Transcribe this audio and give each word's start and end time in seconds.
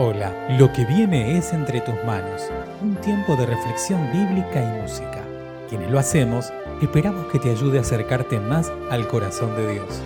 Hola, 0.00 0.46
lo 0.60 0.72
que 0.72 0.84
viene 0.84 1.36
es 1.36 1.52
entre 1.52 1.80
tus 1.80 1.96
manos, 2.04 2.52
un 2.80 2.94
tiempo 3.00 3.34
de 3.34 3.46
reflexión 3.46 4.00
bíblica 4.12 4.62
y 4.62 4.80
música. 4.80 5.24
Quienes 5.68 5.90
lo 5.90 5.98
hacemos, 5.98 6.52
esperamos 6.80 7.26
que 7.32 7.40
te 7.40 7.50
ayude 7.50 7.78
a 7.78 7.80
acercarte 7.80 8.38
más 8.38 8.70
al 8.92 9.08
corazón 9.08 9.56
de 9.56 9.72
Dios. 9.72 10.00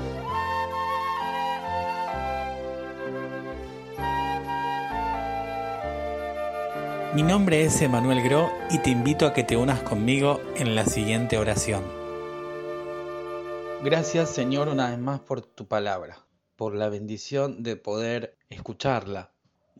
Mi 7.14 7.22
nombre 7.22 7.62
es 7.62 7.82
Emanuel 7.82 8.22
Gro 8.22 8.50
y 8.70 8.79
te 8.79 8.88
invito 8.88 9.27
a 9.27 9.34
que 9.34 9.45
te 9.45 9.59
unas 9.59 9.82
conmigo 9.82 10.40
en 10.56 10.74
la 10.74 10.86
siguiente 10.86 11.36
oración. 11.36 11.82
Gracias 13.84 14.30
Señor 14.30 14.68
una 14.68 14.88
vez 14.88 14.98
más 14.98 15.20
por 15.20 15.43
tu 15.43 15.68
palabra, 15.68 16.16
por 16.56 16.74
la 16.74 16.88
bendición 16.88 17.62
de 17.62 17.77
poder 17.77 18.38
escucharla 18.48 19.31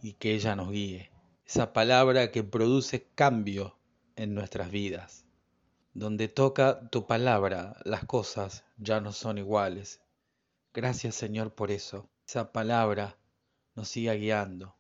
y 0.03 0.15
que 0.15 0.35
ella 0.35 0.57
nos 0.57 0.71
guíe. 0.71 1.11
Esa 1.47 1.73
palabra 1.73 2.31
que 2.33 2.43
produce 2.43 3.07
cambio 3.15 3.79
en 4.17 4.35
nuestras 4.35 4.71
vidas. 4.71 5.25
Donde 5.95 6.29
toca 6.29 6.89
tu 6.91 7.07
palabra, 7.07 7.77
las 7.85 8.05
cosas 8.05 8.65
ya 8.77 9.01
no 9.01 9.13
son 9.13 9.39
iguales. 9.39 10.01
Gracias 10.75 11.15
Señor 11.15 11.55
por 11.55 11.71
eso. 11.71 12.11
Esa 12.27 12.53
palabra 12.53 13.17
nos 13.75 13.89
siga 13.89 14.15
guiando 14.15 14.77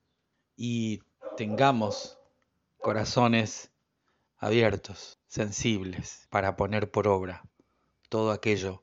y 0.57 1.03
tengamos 1.37 2.19
corazones 2.79 3.71
abiertos, 4.39 5.21
sensibles, 5.29 6.27
para 6.31 6.57
poner 6.57 6.91
por 6.91 7.07
obra 7.07 7.45
todo 8.09 8.33
aquello 8.33 8.83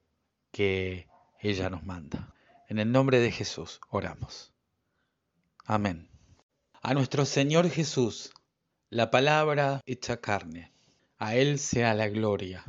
que 0.51 1.07
ella 1.39 1.69
nos 1.69 1.83
manda. 1.83 2.33
En 2.69 2.79
el 2.79 2.91
nombre 2.91 3.19
de 3.19 3.31
Jesús 3.31 3.81
oramos. 3.89 4.53
Amén 5.65 6.08
a 6.81 6.93
nuestro 6.93 7.25
Señor 7.25 7.69
Jesús, 7.69 8.31
la 8.89 9.11
palabra 9.11 9.81
hecha 9.85 10.17
carne. 10.17 10.71
A 11.17 11.35
Él 11.35 11.59
sea 11.59 11.93
la 11.93 12.07
gloria, 12.07 12.63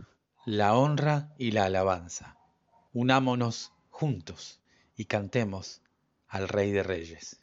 la 0.45 0.75
honra 0.75 1.33
y 1.39 1.53
la 1.53 1.67
alabanza. 1.67 2.37
Unámonos 2.93 3.73
juntos 3.89 4.61
y 4.97 5.05
cantemos 5.05 5.83
al 6.27 6.49
Rey 6.49 6.73
de 6.73 6.83
Reyes. 6.83 7.39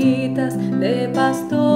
De 0.00 1.10
pasto 1.14 1.69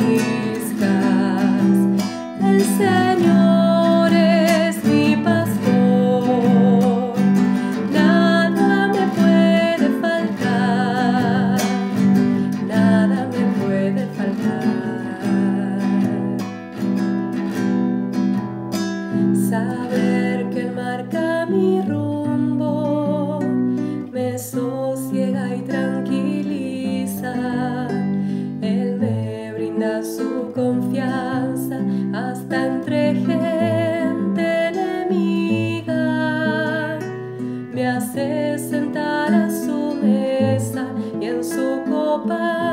you. 0.00 0.39
Y 41.20 41.26
en 41.26 41.42
su 41.42 41.82
copa 41.88 42.69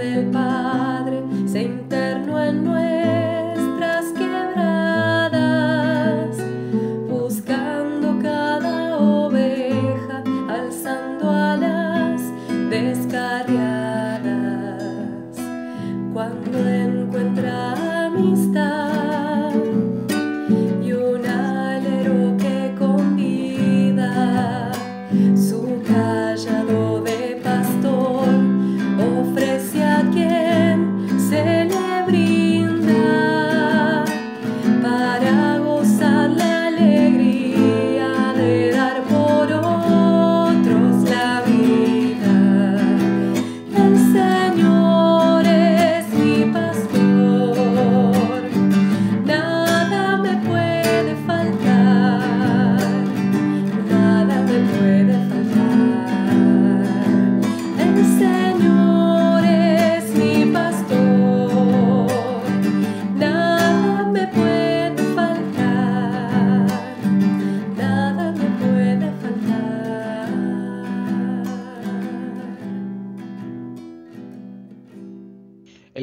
de 0.00 0.22
paz. 0.32 0.79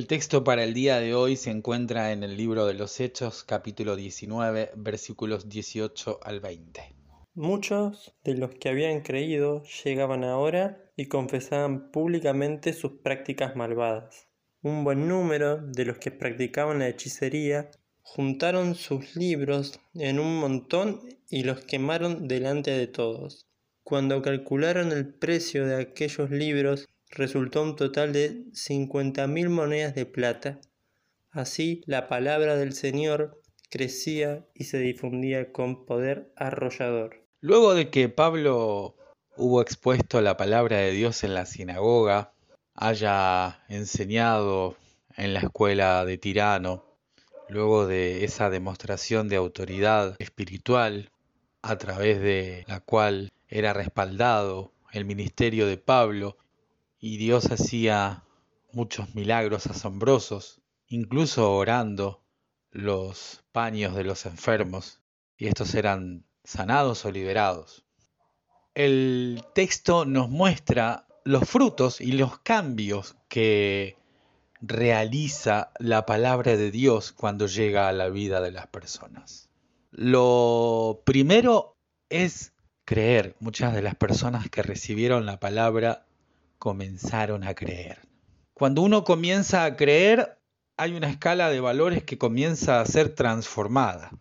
El 0.08 0.16
texto 0.20 0.46
para 0.46 0.64
el 0.64 0.74
día 0.74 1.02
de 1.02 1.14
hoy 1.14 1.36
se 1.36 1.52
encuentra 1.52 2.14
en 2.14 2.24
el 2.24 2.38
libro 2.38 2.66
de 2.66 2.74
los 2.74 3.02
Hechos, 3.02 3.44
capítulo 3.44 3.98
19, 3.98 4.72
versículos 4.78 5.50
18 5.50 6.22
al 6.24 6.40
20. 6.40 6.96
Muchos 7.34 8.16
de 8.24 8.36
los 8.36 8.52
que 8.52 8.70
habían 8.70 9.02
creído 9.02 9.64
llegaban 9.84 10.24
ahora 10.24 10.82
y 10.96 11.08
confesaban 11.08 11.92
públicamente 11.92 12.72
sus 12.72 12.94
prácticas 13.04 13.58
malvadas. 13.58 14.30
Un 14.62 14.86
buen 14.86 15.10
número 15.10 15.58
de 15.58 15.84
los 15.84 15.98
que 15.98 16.12
practicaban 16.12 16.80
la 16.80 16.88
hechicería 16.88 17.70
juntaron 18.02 18.76
sus 18.76 19.14
libros 19.18 19.78
en 19.94 20.20
un 20.20 20.40
montón 20.40 21.02
y 21.30 21.44
los 21.44 21.66
quemaron 21.66 22.30
delante 22.30 22.72
de 22.72 22.88
todos. 22.88 23.46
Cuando 23.84 24.22
calcularon 24.22 24.94
el 24.94 25.14
precio 25.14 25.66
de 25.66 25.82
aquellos 25.82 26.32
libros, 26.32 26.88
resultó 27.10 27.64
un 27.64 27.76
total 27.76 28.14
de 28.14 28.44
cincuenta 28.54 29.28
mil 29.28 29.50
monedas 29.50 29.96
de 29.96 30.06
plata. 30.06 30.60
Así 31.32 31.82
la 31.86 32.08
palabra 32.08 32.56
del 32.56 32.74
Señor 32.74 33.42
crecía 33.70 34.46
y 34.54 34.66
se 34.66 34.80
difundía 34.80 35.52
con 35.52 35.86
poder 35.86 36.32
arrollador. 36.36 37.24
Luego 37.42 37.74
de 37.74 37.90
que 37.90 38.10
Pablo 38.10 38.96
hubo 39.36 39.62
expuesto 39.62 40.22
la 40.22 40.38
palabra 40.38 40.78
de 40.78 40.92
Dios 40.92 41.24
en 41.24 41.34
la 41.34 41.46
sinagoga, 41.46 42.34
haya 42.74 43.64
enseñado 43.70 44.76
en 45.16 45.34
la 45.34 45.42
escuela 45.42 46.06
de 46.06 46.18
Tirano, 46.18 46.86
luego 47.50 47.88
de 47.88 48.24
esa 48.24 48.50
demostración 48.50 49.30
de 49.30 49.36
autoridad 49.36 50.16
espiritual 50.20 51.12
a 51.62 51.78
través 51.78 52.20
de 52.22 52.66
la 52.68 52.80
cual 52.80 53.32
era 53.48 53.74
respaldado 53.74 54.74
el 54.92 55.06
ministerio 55.06 55.68
de 55.68 55.78
Pablo 55.78 56.38
y 57.00 57.18
Dios 57.18 57.52
hacía 57.52 58.24
muchos 58.72 59.16
milagros 59.16 59.68
asombrosos, 59.68 60.62
incluso 60.88 61.54
orando 61.54 62.24
los 62.72 63.44
paños 63.52 63.96
de 63.96 64.04
los 64.04 64.26
enfermos, 64.26 65.02
y 65.38 65.48
estos 65.48 65.76
eran 65.76 66.26
sanados 66.44 67.06
o 67.06 67.12
liberados. 67.12 67.86
El 68.74 69.44
texto 69.54 70.06
nos 70.06 70.30
muestra 70.30 71.08
los 71.24 71.50
frutos 71.50 72.00
y 72.00 72.14
los 72.14 72.40
cambios 72.40 73.16
que 73.28 73.98
realiza 74.62 75.72
la 75.80 76.06
palabra 76.06 76.56
de 76.56 76.72
Dios 76.72 77.12
cuando 77.12 77.48
llega 77.48 77.88
a 77.88 77.94
la 77.94 78.10
vida 78.10 78.42
de 78.42 78.52
las 78.52 78.68
personas. 78.68 79.50
Lo 79.92 81.02
primero 81.06 81.78
es 82.10 82.54
creer. 82.86 83.36
Muchas 83.40 83.74
de 83.74 83.82
las 83.82 83.96
personas 83.96 84.50
que 84.50 84.64
recibieron 84.64 85.26
la 85.26 85.40
palabra 85.40 86.07
comenzaron 86.58 87.44
a 87.44 87.54
creer. 87.54 88.00
Cuando 88.54 88.82
uno 88.82 89.04
comienza 89.04 89.66
a 89.66 89.76
creer, 89.76 90.40
hay 90.78 90.94
una 90.94 91.10
escala 91.10 91.50
de 91.50 91.60
valores 91.60 92.04
que 92.04 92.18
comienza 92.18 92.82
a 92.82 92.86
ser 92.86 93.14
transformada. 93.14 94.12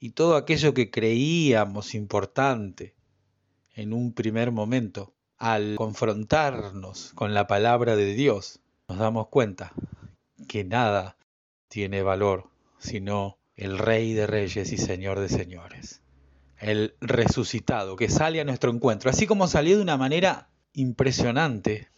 Y 0.00 0.10
todo 0.10 0.36
aquello 0.36 0.74
que 0.74 0.90
creíamos 0.90 1.94
importante 1.94 2.94
en 3.74 3.92
un 3.92 4.12
primer 4.12 4.52
momento, 4.52 5.14
al 5.36 5.76
confrontarnos 5.76 7.12
con 7.14 7.34
la 7.34 7.46
palabra 7.46 7.96
de 7.96 8.14
Dios, 8.14 8.60
nos 8.88 8.98
damos 8.98 9.28
cuenta 9.28 9.72
que 10.48 10.64
nada 10.64 11.16
tiene 11.68 12.02
valor 12.02 12.50
sino 12.78 13.38
el 13.56 13.78
Rey 13.78 14.14
de 14.14 14.26
Reyes 14.26 14.72
y 14.72 14.78
Señor 14.78 15.18
de 15.18 15.28
Señores, 15.28 16.00
el 16.58 16.94
resucitado 17.00 17.96
que 17.96 18.08
sale 18.08 18.40
a 18.40 18.44
nuestro 18.44 18.70
encuentro, 18.70 19.10
así 19.10 19.26
como 19.26 19.48
salió 19.48 19.76
de 19.76 19.82
una 19.82 19.96
manera 19.96 20.48
impresionante 20.78 21.88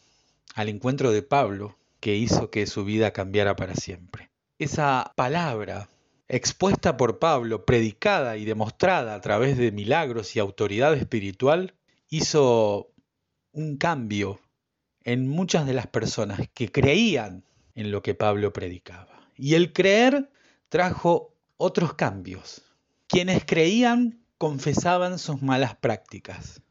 al 0.55 0.69
encuentro 0.69 1.13
de 1.13 1.23
Pablo 1.23 1.77
que 2.01 2.17
hizo 2.17 2.51
que 2.51 2.67
su 2.67 2.85
vida 2.85 3.13
cambiara 3.13 3.55
para 3.55 3.75
siempre. 3.75 4.31
Esa 4.59 5.13
palabra 5.17 5.89
expuesta 6.29 6.97
por 6.97 7.19
Pablo, 7.19 7.65
predicada 7.67 8.37
y 8.37 8.45
demostrada 8.45 9.15
a 9.15 9.21
través 9.21 9.59
de 9.59 9.71
milagros 9.71 10.35
y 10.35 10.39
autoridad 10.39 10.95
espiritual, 10.95 11.75
hizo 12.09 12.91
un 13.53 13.77
cambio 13.77 14.41
en 15.03 15.29
muchas 15.29 15.67
de 15.67 15.75
las 15.75 15.87
personas 15.87 16.41
que 16.55 16.71
creían 16.71 17.45
en 17.75 17.91
lo 17.91 18.03
que 18.03 18.15
Pablo 18.15 18.53
predicaba. 18.53 19.29
Y 19.37 19.55
el 19.55 19.73
creer 19.73 20.31
trajo 20.69 21.35
otros 21.57 21.95
cambios. 21.95 22.63
Quienes 23.09 23.45
creían 23.45 24.21
confesaban 24.39 25.19
sus 25.19 25.43
malas 25.43 25.75
prácticas 25.77 26.63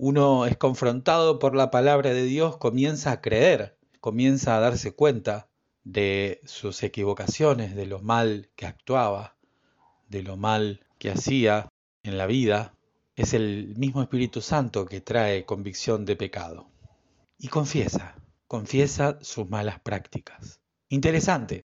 uno 0.00 0.46
es 0.46 0.56
confrontado 0.56 1.40
por 1.40 1.56
la 1.56 1.72
palabra 1.72 2.14
de 2.14 2.22
Dios, 2.22 2.56
comienza 2.56 3.10
a 3.10 3.20
creer, 3.20 3.76
comienza 4.00 4.56
a 4.56 4.60
darse 4.60 4.92
cuenta 4.92 5.48
de 5.82 6.40
sus 6.44 6.84
equivocaciones, 6.84 7.74
de 7.74 7.84
lo 7.84 7.98
mal 7.98 8.48
que 8.54 8.66
actuaba, 8.66 9.36
de 10.08 10.22
lo 10.22 10.36
mal 10.36 10.86
que 10.98 11.10
hacía 11.10 11.68
en 12.04 12.16
la 12.16 12.26
vida. 12.26 12.76
Es 13.16 13.34
el 13.34 13.74
mismo 13.76 14.00
Espíritu 14.00 14.40
Santo 14.40 14.86
que 14.86 15.00
trae 15.00 15.44
convicción 15.44 16.04
de 16.04 16.14
pecado. 16.14 16.70
Y 17.36 17.48
confiesa, 17.48 18.14
confiesa 18.46 19.18
sus 19.20 19.48
malas 19.48 19.80
prácticas. 19.80 20.60
Interesante, 20.88 21.64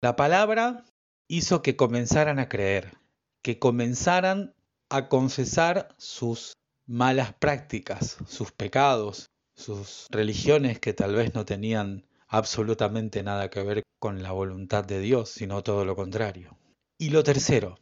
la 0.00 0.16
palabra 0.16 0.82
hizo 1.28 1.60
que 1.60 1.76
comenzaran 1.76 2.38
a 2.38 2.48
creer, 2.48 2.96
que 3.42 3.58
comenzaran 3.58 4.54
a 4.88 5.10
confesar 5.10 5.94
sus 5.98 6.56
malas 6.86 7.34
prácticas, 7.34 8.16
sus 8.26 8.52
pecados, 8.52 9.26
sus 9.56 10.06
religiones 10.10 10.78
que 10.78 10.92
tal 10.92 11.14
vez 11.14 11.34
no 11.34 11.44
tenían 11.44 12.06
absolutamente 12.28 13.22
nada 13.22 13.50
que 13.50 13.62
ver 13.62 13.82
con 14.00 14.22
la 14.22 14.32
voluntad 14.32 14.84
de 14.84 15.00
Dios, 15.00 15.30
sino 15.30 15.62
todo 15.62 15.84
lo 15.84 15.96
contrario. 15.96 16.56
Y 16.98 17.10
lo 17.10 17.22
tercero, 17.22 17.78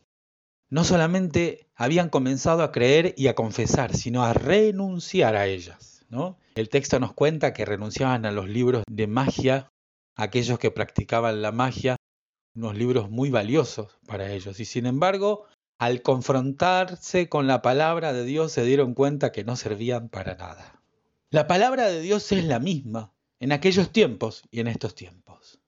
no 0.70 0.84
solamente 0.84 1.68
habían 1.74 2.08
comenzado 2.08 2.62
a 2.62 2.72
creer 2.72 3.14
y 3.16 3.28
a 3.28 3.34
confesar, 3.34 3.94
sino 3.96 4.24
a 4.24 4.32
renunciar 4.32 5.36
a 5.36 5.46
ellas. 5.46 6.04
¿no? 6.08 6.38
El 6.54 6.68
texto 6.68 7.00
nos 7.00 7.12
cuenta 7.12 7.52
que 7.52 7.64
renunciaban 7.64 8.26
a 8.26 8.30
los 8.30 8.48
libros 8.48 8.84
de 8.88 9.06
magia, 9.06 9.68
aquellos 10.16 10.58
que 10.58 10.70
practicaban 10.70 11.42
la 11.42 11.52
magia, 11.52 11.96
unos 12.54 12.76
libros 12.76 13.10
muy 13.10 13.30
valiosos 13.30 13.98
para 14.06 14.32
ellos, 14.32 14.60
y 14.60 14.64
sin 14.64 14.86
embargo 14.86 15.46
al 15.84 16.00
confrontarse 16.00 17.28
con 17.28 17.46
la 17.46 17.60
palabra 17.60 18.14
de 18.14 18.24
Dios 18.24 18.52
se 18.52 18.64
dieron 18.64 18.94
cuenta 18.94 19.32
que 19.32 19.44
no 19.44 19.54
servían 19.54 20.08
para 20.08 20.34
nada. 20.34 20.80
La 21.28 21.46
palabra 21.46 21.88
de 21.88 22.00
Dios 22.00 22.32
es 22.32 22.44
la 22.44 22.58
misma 22.58 23.12
en 23.38 23.52
aquellos 23.52 23.92
tiempos 23.92 24.44
y 24.50 24.60
en 24.60 24.68
estos 24.68 24.94
tiempos. 24.94 25.60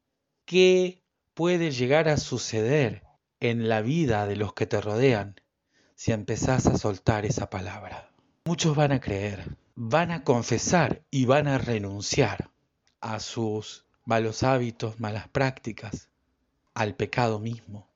¿Qué 0.46 1.02
puede 1.34 1.70
llegar 1.70 2.08
a 2.08 2.16
suceder 2.16 3.02
en 3.40 3.68
la 3.68 3.82
vida 3.82 4.26
de 4.26 4.36
los 4.36 4.54
que 4.54 4.64
te 4.64 4.80
rodean 4.80 5.38
si 5.96 6.12
empezás 6.12 6.66
a 6.66 6.78
soltar 6.78 7.26
esa 7.26 7.50
palabra? 7.50 8.10
Muchos 8.46 8.74
van 8.74 8.92
a 8.92 9.00
creer, 9.00 9.58
van 9.74 10.12
a 10.12 10.24
confesar 10.24 11.02
y 11.10 11.26
van 11.26 11.46
a 11.46 11.58
renunciar 11.58 12.50
a 13.02 13.20
sus 13.20 13.84
malos 14.06 14.42
hábitos, 14.44 14.98
malas 14.98 15.28
prácticas, 15.28 16.08
al 16.72 16.94
pecado 16.94 17.38
mismo 17.38 17.90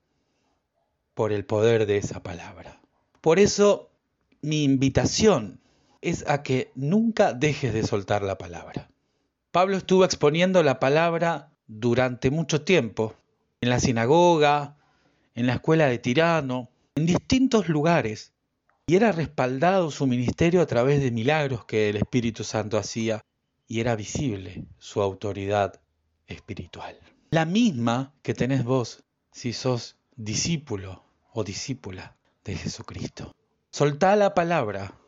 por 1.13 1.31
el 1.31 1.45
poder 1.45 1.85
de 1.85 1.97
esa 1.97 2.23
palabra. 2.23 2.79
Por 3.21 3.39
eso 3.39 3.89
mi 4.41 4.63
invitación 4.63 5.59
es 6.01 6.27
a 6.27 6.43
que 6.43 6.71
nunca 6.75 7.33
dejes 7.33 7.73
de 7.73 7.83
soltar 7.83 8.23
la 8.23 8.37
palabra. 8.37 8.89
Pablo 9.51 9.77
estuvo 9.77 10.05
exponiendo 10.05 10.63
la 10.63 10.79
palabra 10.79 11.51
durante 11.67 12.31
mucho 12.31 12.63
tiempo, 12.63 13.15
en 13.61 13.69
la 13.69 13.79
sinagoga, 13.79 14.77
en 15.35 15.47
la 15.47 15.53
escuela 15.53 15.87
de 15.87 15.99
Tirano, 15.99 16.69
en 16.95 17.05
distintos 17.05 17.69
lugares, 17.69 18.33
y 18.87 18.95
era 18.95 19.11
respaldado 19.11 19.91
su 19.91 20.07
ministerio 20.07 20.61
a 20.61 20.65
través 20.65 21.01
de 21.01 21.11
milagros 21.11 21.65
que 21.65 21.89
el 21.89 21.97
Espíritu 21.97 22.43
Santo 22.43 22.77
hacía, 22.77 23.21
y 23.67 23.79
era 23.79 23.95
visible 23.95 24.65
su 24.79 25.01
autoridad 25.01 25.79
espiritual. 26.27 26.97
La 27.31 27.45
misma 27.45 28.13
que 28.21 28.33
tenés 28.33 28.65
vos 28.65 29.03
si 29.31 29.53
sos 29.53 29.95
discípulo 30.15 31.03
o 31.33 31.43
discípula 31.43 32.17
de 32.43 32.55
Jesucristo. 32.55 33.35
Soltá 33.71 34.15
la 34.15 34.33
palabra 34.33 34.99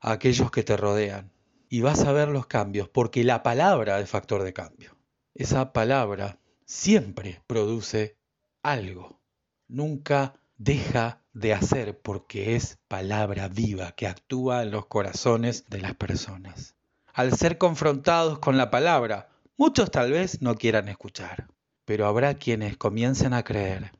a 0.00 0.12
aquellos 0.12 0.50
que 0.50 0.62
te 0.62 0.76
rodean 0.76 1.32
y 1.68 1.82
vas 1.82 2.04
a 2.04 2.12
ver 2.12 2.28
los 2.28 2.46
cambios, 2.46 2.88
porque 2.88 3.24
la 3.24 3.42
palabra 3.42 4.00
es 4.00 4.10
factor 4.10 4.42
de 4.42 4.52
cambio. 4.52 4.96
Esa 5.34 5.72
palabra 5.72 6.38
siempre 6.64 7.42
produce 7.46 8.16
algo, 8.62 9.20
nunca 9.68 10.40
deja 10.56 11.22
de 11.32 11.54
hacer 11.54 12.00
porque 12.00 12.56
es 12.56 12.78
palabra 12.88 13.48
viva 13.48 13.92
que 13.92 14.06
actúa 14.06 14.62
en 14.62 14.70
los 14.70 14.86
corazones 14.86 15.64
de 15.68 15.80
las 15.80 15.94
personas. 15.94 16.74
Al 17.12 17.36
ser 17.36 17.58
confrontados 17.58 18.38
con 18.38 18.56
la 18.56 18.70
palabra, 18.70 19.28
muchos 19.56 19.90
tal 19.90 20.12
vez 20.12 20.42
no 20.42 20.56
quieran 20.56 20.88
escuchar, 20.88 21.48
pero 21.84 22.06
habrá 22.06 22.34
quienes 22.34 22.76
comiencen 22.76 23.32
a 23.32 23.42
creer 23.42 23.92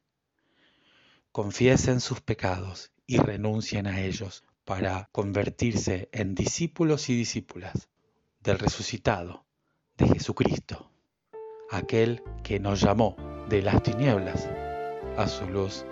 confiesen 1.33 2.01
sus 2.01 2.21
pecados 2.21 2.91
y 3.07 3.19
renuncien 3.19 3.87
a 3.87 4.01
ellos 4.01 4.45
para 4.65 5.09
convertirse 5.13 6.09
en 6.13 6.35
discípulos 6.35 7.09
y 7.09 7.17
discípulas 7.17 7.89
del 8.41 8.59
resucitado, 8.59 9.47
de 9.97 10.09
Jesucristo. 10.09 10.91
aquel 11.73 12.23
que 12.43 12.59
nos 12.59 12.81
llamó 12.81 13.17
de 13.49 13.63
las 13.63 13.81
tinieblas 13.83 14.49
a 15.17 15.29
su 15.29 15.47
luz 15.47 15.85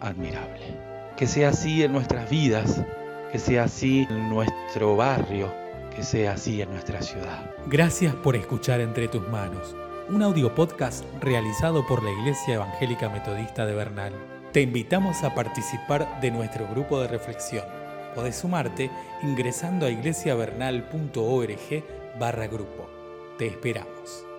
admirable. 0.00 0.78
Que 1.16 1.26
sea 1.26 1.48
así 1.48 1.82
en 1.82 1.92
nuestras 1.92 2.30
vidas, 2.30 2.84
que 3.32 3.38
sea 3.38 3.64
así 3.64 4.06
en 4.08 4.28
nuestro 4.28 4.96
barrio, 4.96 5.52
que 5.94 6.04
sea 6.04 6.32
así 6.32 6.62
en 6.62 6.70
nuestra 6.70 7.02
ciudad. 7.02 7.50
Gracias 7.66 8.14
por 8.14 8.36
escuchar 8.36 8.80
Entre 8.80 9.08
tus 9.08 9.26
manos, 9.28 9.74
un 10.08 10.22
audio 10.22 10.54
podcast 10.54 11.04
realizado 11.20 11.86
por 11.86 12.02
la 12.02 12.10
Iglesia 12.10 12.54
Evangélica 12.54 13.08
Metodista 13.08 13.66
de 13.66 13.74
Bernal. 13.74 14.31
Te 14.52 14.60
invitamos 14.60 15.24
a 15.24 15.34
participar 15.34 16.20
de 16.20 16.30
nuestro 16.30 16.68
grupo 16.68 17.00
de 17.00 17.08
reflexión. 17.08 17.64
Podés 18.14 18.36
sumarte 18.36 18.90
ingresando 19.22 19.86
a 19.86 19.90
iglesiavernal.org 19.90 21.84
barra 22.20 22.46
grupo. 22.48 22.86
Te 23.38 23.46
esperamos. 23.46 24.31